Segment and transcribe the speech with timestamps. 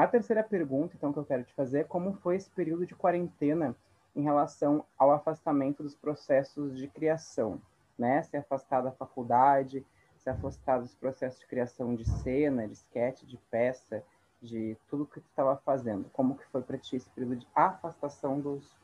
[0.00, 2.94] A terceira pergunta, então, que eu quero te fazer é como foi esse período de
[2.94, 3.76] quarentena
[4.16, 7.60] em relação ao afastamento dos processos de criação,
[7.98, 8.22] né?
[8.22, 9.84] Se afastar da faculdade,
[10.16, 14.02] se afastar dos processos de criação de cena, de sketch, de peça,
[14.40, 16.08] de tudo que tu estava fazendo.
[16.14, 18.74] Como que foi para ti esse período de afastação dos,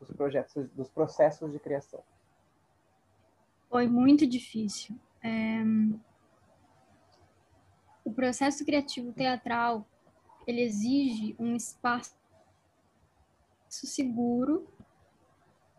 [0.00, 2.02] dos projetos, dos processos de criação?
[3.68, 4.98] Foi muito difícil.
[5.22, 5.62] É...
[8.02, 9.86] O processo criativo teatral
[10.46, 12.14] ele exige um espaço
[13.68, 14.66] seguro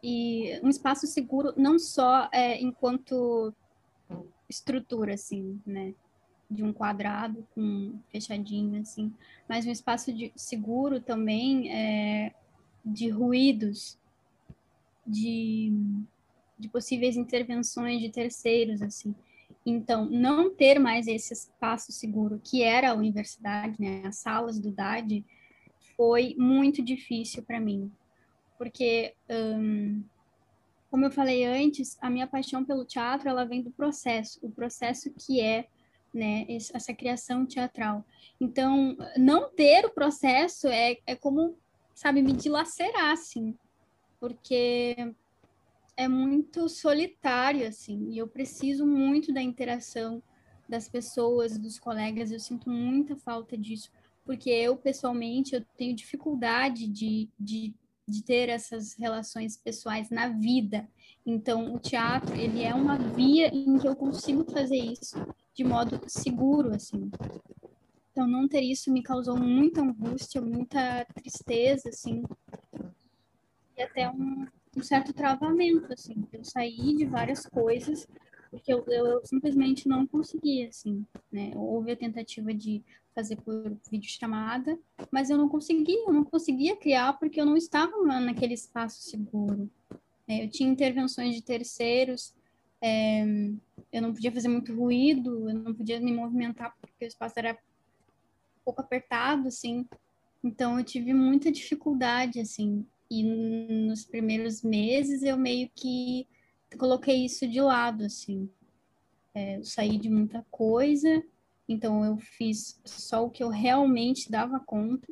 [0.03, 3.53] e um espaço seguro não só é, enquanto
[4.49, 5.94] estrutura assim, né,
[6.49, 9.13] de um quadrado com fechadinho assim,
[9.48, 12.34] mas um espaço de, seguro também é,
[12.86, 13.97] de ruídos,
[15.05, 15.72] de,
[16.58, 19.16] de possíveis intervenções de terceiros assim.
[19.70, 24.71] Então, não ter mais esse espaço seguro que era a universidade, né, as salas do
[24.71, 25.25] DAD,
[25.98, 27.91] foi muito difícil para mim,
[28.58, 30.05] porque, hum,
[30.89, 35.11] como eu falei antes, a minha paixão pelo teatro ela vem do processo, o processo
[35.11, 35.67] que é
[36.14, 38.05] né, essa criação teatral.
[38.39, 41.58] Então, não ter o processo é, é como,
[41.94, 43.53] sabe, me dilacerar, assim,
[44.17, 45.14] porque
[45.98, 50.22] é muito solitário, assim, e eu preciso muito da interação
[50.70, 53.89] das pessoas, dos colegas, eu sinto muita falta disso,
[54.23, 57.73] porque eu, pessoalmente, eu tenho dificuldade de, de,
[58.08, 60.88] de ter essas relações pessoais na vida,
[61.26, 65.17] então o teatro, ele é uma via em que eu consigo fazer isso
[65.54, 67.09] de modo seguro, assim.
[68.11, 72.23] Então, não ter isso me causou muita angústia, muita tristeza, assim,
[73.76, 76.23] e até um, um certo travamento, assim.
[76.31, 78.08] Eu saí de várias coisas
[78.50, 81.52] porque eu, eu, eu, simplesmente não conseguia, assim, né?
[81.56, 82.81] Houve a tentativa de
[83.14, 84.78] fazer por videochamada,
[85.11, 89.70] mas eu não conseguia, eu não conseguia criar porque eu não estava naquele espaço seguro.
[90.28, 90.44] Né?
[90.44, 92.33] Eu tinha intervenções de terceiros,
[92.82, 93.23] é,
[93.92, 97.58] eu não podia fazer muito ruído, eu não podia me movimentar porque o espaço era
[98.64, 99.86] pouco apertado, assim.
[100.44, 106.28] Então eu tive muita dificuldade, assim, e nos primeiros meses eu meio que
[106.78, 108.50] coloquei isso de lado, assim.
[109.34, 111.23] É, eu saí de muita coisa,
[111.70, 115.08] então eu fiz só o que eu realmente dava conta.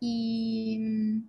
[0.00, 1.22] E,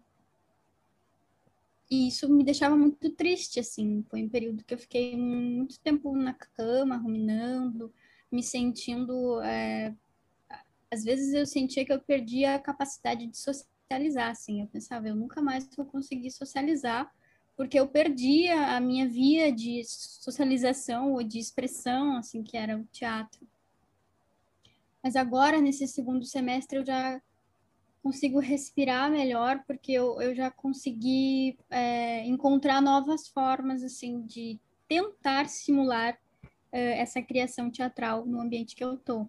[1.90, 4.04] e isso me deixava muito triste, assim.
[4.10, 7.94] Foi um período que eu fiquei muito tempo na cama, ruminando,
[8.32, 9.42] me sentindo.
[9.42, 9.96] É...
[10.92, 13.75] Às vezes eu sentia que eu perdia a capacidade de socializar,
[14.30, 14.62] assim.
[14.62, 17.12] Eu pensava, eu nunca mais vou conseguir socializar,
[17.56, 22.86] porque eu perdia a minha via de socialização ou de expressão, assim, que era o
[22.86, 23.48] teatro.
[25.04, 27.22] Mas agora, nesse segundo semestre, eu já
[28.02, 35.48] consigo respirar melhor, porque eu, eu já consegui é, encontrar novas formas, assim, de tentar
[35.48, 36.18] simular
[36.72, 39.28] é, essa criação teatral no ambiente que eu tô.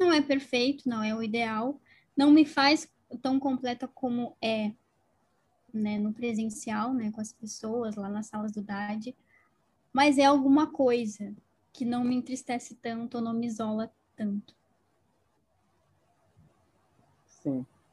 [0.00, 1.80] Não é perfeito, não é o ideal,
[2.16, 4.72] não me faz tão completa como é
[5.72, 9.16] né, no presencial, né, com as pessoas lá nas salas do DAD,
[9.92, 11.34] mas é alguma coisa
[11.72, 14.54] que não me entristece tanto ou não me isola tanto.
[17.26, 17.66] Sim.